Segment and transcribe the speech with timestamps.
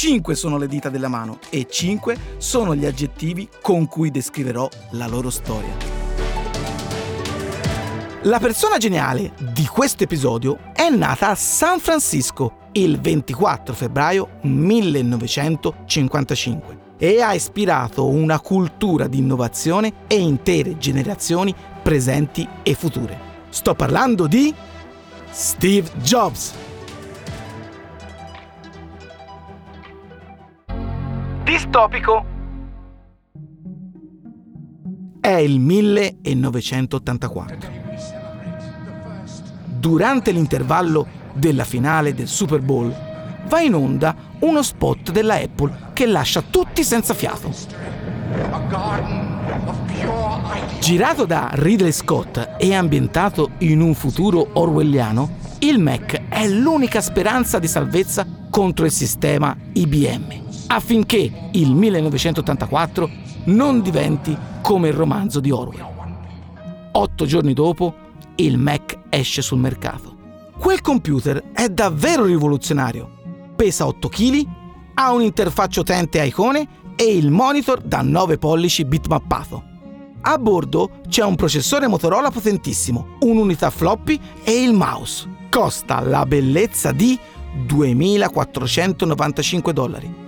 [0.00, 5.06] Cinque sono le dita della mano e cinque sono gli aggettivi con cui descriverò la
[5.06, 5.76] loro storia.
[8.22, 16.78] La persona geniale di questo episodio è nata a San Francisco il 24 febbraio 1955
[16.96, 23.18] e ha ispirato una cultura di innovazione e intere generazioni presenti e future.
[23.50, 24.54] Sto parlando di
[25.30, 26.69] Steve Jobs.
[31.50, 32.24] Distopico.
[35.20, 37.58] È il 1984
[39.66, 42.94] durante l'intervallo della finale del Super Bowl,
[43.48, 47.52] va in onda uno spot della Apple che lascia tutti senza fiato.
[50.78, 57.58] Girato da Ridley Scott e ambientato in un futuro orwelliano, il Mac è l'unica speranza
[57.58, 63.10] di salvezza contro il sistema IBM, affinché il 1984
[63.44, 65.88] non diventi come il romanzo di Orwell.
[66.92, 67.94] Otto giorni dopo,
[68.36, 70.16] il Mac esce sul mercato.
[70.58, 73.18] Quel computer è davvero rivoluzionario.
[73.56, 74.46] Pesa 8 kg,
[74.94, 79.64] ha un'interfaccia utente a icone e il monitor da 9 pollici bitmappato.
[80.22, 85.26] A bordo c'è un processore Motorola potentissimo, un'unità floppy e il mouse.
[85.48, 87.18] Costa la bellezza di
[87.66, 90.19] 2.495 dollari.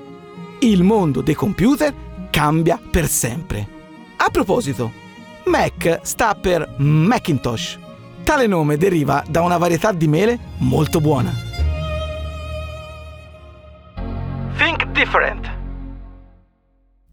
[0.63, 1.95] Il mondo dei computer
[2.31, 3.69] cambia per sempre.
[4.17, 4.91] A proposito,
[5.45, 7.79] Mac sta per Macintosh
[8.23, 11.33] Tale nome deriva da una varietà di mele molto buona.
[14.57, 15.51] Think different.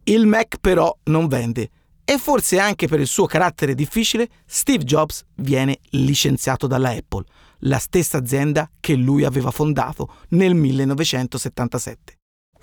[0.03, 1.69] Il Mac però non vende
[2.05, 7.25] e forse anche per il suo carattere difficile Steve Jobs viene licenziato dalla Apple,
[7.59, 12.18] la stessa azienda che lui aveva fondato nel 1977.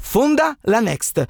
[0.08, 1.26] Fonda la Next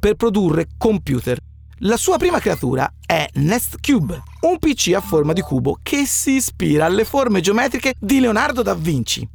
[0.00, 1.38] per produrre computer
[1.78, 6.32] la sua prima creatura è Nest Cube, un PC a forma di cubo che si
[6.32, 9.26] ispira alle forme geometriche di Leonardo da Vinci.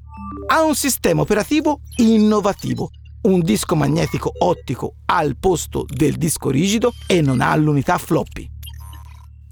[0.48, 2.90] Ha un sistema operativo innovativo,
[3.24, 8.48] un disco magnetico ottico al posto del disco rigido e non ha l'unità floppy.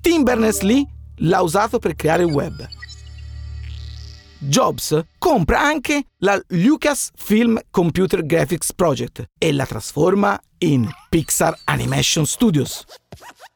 [0.02, 0.86] Tim Berners-Lee
[1.20, 2.68] l'ha usato per creare il web.
[4.42, 12.86] Jobs compra anche la Lucasfilm Computer Graphics Project e la trasforma in Pixar Animation Studios.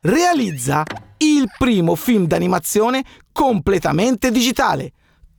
[0.01, 0.83] Realizza
[1.19, 4.91] il primo film d'animazione completamente digitale,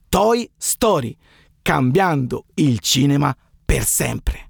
[0.09, 1.15] Toy Story,
[1.61, 4.49] cambiando il cinema per sempre.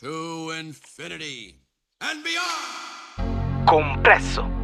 [0.00, 1.60] To infinity
[1.98, 3.64] and beyond.
[3.66, 4.63] Compresso.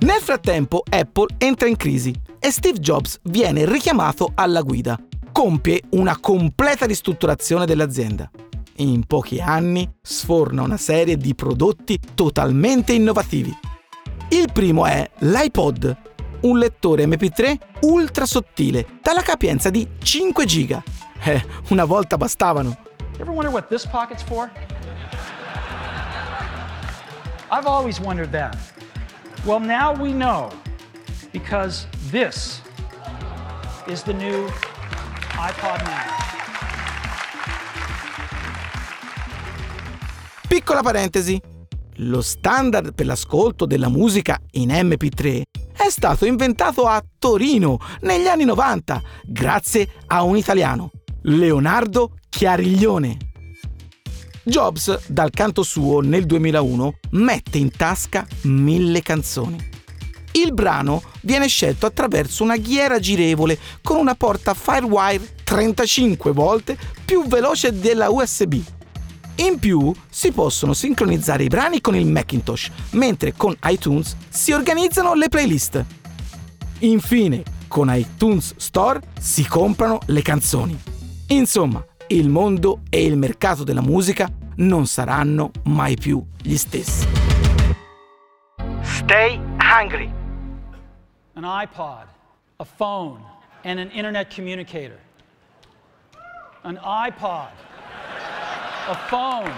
[0.00, 4.98] Nel frattempo Apple entra in crisi e Steve Jobs viene richiamato alla guida.
[5.30, 8.30] Compie una completa ristrutturazione dell'azienda.
[8.76, 13.54] In pochi anni sforna una serie di prodotti totalmente innovativi.
[14.30, 15.96] Il primo è l'iPod,
[16.40, 20.82] un lettore MP3 ultra sottile, dalla capienza di 5 giga.
[21.22, 22.74] Eh, una volta bastavano.
[23.18, 24.50] Ever wonder what this pocket's for?
[27.50, 28.56] I've always wondered that.
[29.42, 30.50] Well, now we know
[31.32, 32.60] because this
[33.86, 34.46] is the new
[35.32, 36.12] iPod Nano.
[40.46, 41.40] Piccola parentesi.
[42.02, 48.44] Lo standard per l'ascolto della musica in MP3 è stato inventato a Torino negli anni
[48.44, 50.90] 90 grazie a un italiano,
[51.22, 53.29] Leonardo Chiariglione.
[54.50, 59.56] Jobs, dal canto suo nel 2001, mette in tasca mille canzoni.
[60.32, 67.24] Il brano viene scelto attraverso una ghiera girevole con una porta Firewire 35 volte più
[67.28, 68.54] veloce della USB.
[69.36, 75.14] In più si possono sincronizzare i brani con il Macintosh, mentre con iTunes si organizzano
[75.14, 75.84] le playlist.
[76.80, 80.76] Infine, con iTunes Store si comprano le canzoni.
[81.28, 84.28] Insomma, il mondo e il mercato della musica
[84.60, 87.06] non saranno mai più gli stessi.
[88.82, 90.12] Stay hungry.
[91.34, 92.06] An iPod,
[92.56, 93.20] a phone
[93.64, 94.98] and an internet communicator.
[96.62, 97.48] An iPod.
[98.88, 99.50] A phone.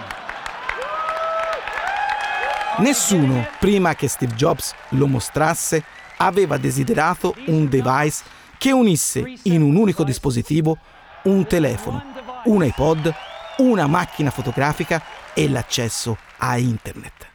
[2.77, 5.83] Nessuno, prima che Steve Jobs lo mostrasse,
[6.17, 8.23] aveva desiderato un device
[8.57, 10.77] che unisse in un unico dispositivo
[11.23, 12.03] un telefono,
[12.45, 13.13] un iPod,
[13.57, 15.01] una macchina fotografica
[15.33, 17.31] e l'accesso a Internet.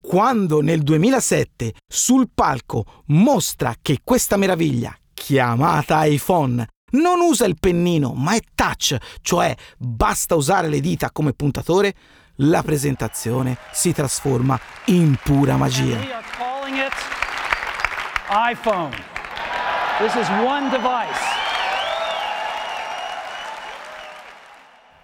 [0.00, 8.12] Quando nel 2007 sul palco mostra che questa meraviglia, chiamata iPhone, non usa il pennino
[8.12, 11.94] ma è touch, cioè basta usare le dita come puntatore,
[12.36, 16.00] la presentazione si trasforma in pura magia.
[18.50, 18.96] IPhone.
[19.98, 21.41] This is one device.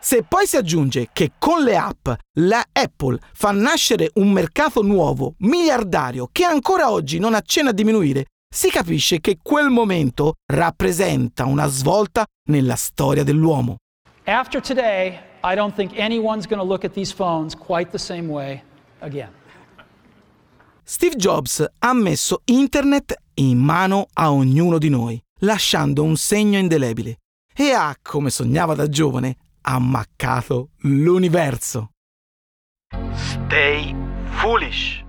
[0.09, 2.09] Se poi si aggiunge che con le app
[2.39, 8.25] la Apple fa nascere un mercato nuovo, miliardario, che ancora oggi non accenna a diminuire,
[8.49, 13.77] si capisce che quel momento rappresenta una svolta nella storia dell'uomo.
[14.25, 18.29] After today, I don't think anyone's going to look at these phones quite the same
[18.29, 18.63] way
[19.01, 19.33] again.
[20.85, 27.19] Steve Jobs ha messo Internet in mano a ognuno di noi, lasciando un segno indelebile
[27.55, 31.91] e ha, come sognava da giovane, ammaccato l'universo.
[33.15, 33.95] Stay
[34.31, 35.05] foolish.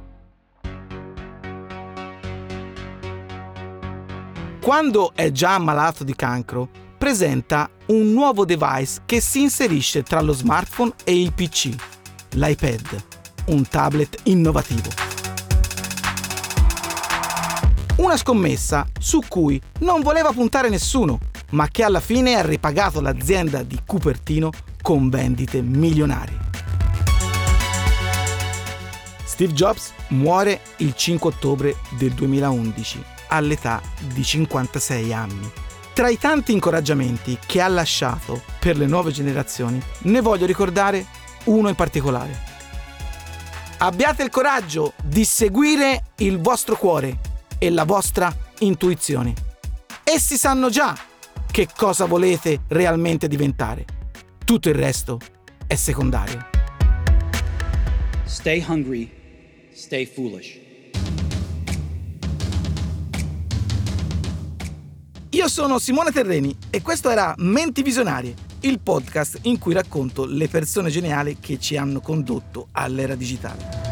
[4.61, 10.33] Quando è già ammalato di cancro, presenta un nuovo device che si inserisce tra lo
[10.33, 11.73] smartphone e il PC,
[12.31, 13.03] l'iPad,
[13.47, 14.89] un tablet innovativo.
[17.95, 21.19] Una scommessa su cui non voleva puntare nessuno,
[21.49, 24.51] ma che alla fine ha ripagato l'azienda di Cupertino
[24.81, 26.47] con vendite milionarie.
[29.23, 33.81] Steve Jobs muore il 5 ottobre del 2011 all'età
[34.13, 35.49] di 56 anni.
[35.93, 41.05] Tra i tanti incoraggiamenti che ha lasciato per le nuove generazioni, ne voglio ricordare
[41.45, 42.47] uno in particolare.
[43.77, 47.19] Abbiate il coraggio di seguire il vostro cuore
[47.57, 49.33] e la vostra intuizione.
[50.03, 50.95] Essi sanno già
[51.51, 53.85] che cosa volete realmente diventare.
[54.45, 55.19] Tutto il resto
[55.67, 56.47] è secondario.
[58.23, 59.11] Stay hungry,
[59.73, 60.57] stay foolish.
[65.31, 70.47] Io sono Simone Terreni e questo era Menti Visionarie, il podcast in cui racconto le
[70.47, 73.87] persone geniali che ci hanno condotto all'era digitale.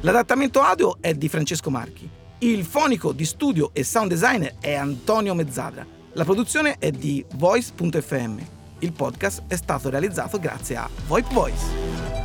[0.00, 2.21] L'adattamento audio è di Francesco Marchi.
[2.42, 5.86] Il fonico di studio e sound designer è Antonio Mezzadra.
[6.14, 8.38] La produzione è di Voice.fm.
[8.80, 12.21] Il podcast è stato realizzato grazie a VoIP Voice.